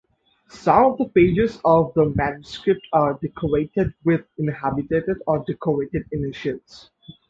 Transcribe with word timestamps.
Some 0.49 0.85
of 0.85 0.97
the 0.97 1.09
pages 1.09 1.59
of 1.63 1.93
the 1.93 2.05
manuscript 2.15 2.81
are 2.91 3.19
decorated 3.21 3.93
with 4.03 4.25
inhabited 4.39 5.21
or 5.27 5.45
decorated 5.47 6.07
initials. 6.11 6.89